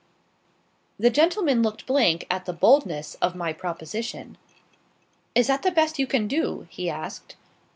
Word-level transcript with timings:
The 0.97 1.11
gentleman 1.11 1.61
looked 1.61 1.85
blank 1.85 2.25
at 2.27 2.45
the 2.45 2.53
boldness 2.53 3.13
of 3.21 3.35
my 3.35 3.53
proposition. 3.53 4.39
"Is 5.35 5.45
that 5.45 5.61
the 5.61 5.69
best 5.69 5.99
you 5.99 6.07
can 6.07 6.27
do?" 6.27 6.65
he 6.71 6.89
asked. 6.89 7.35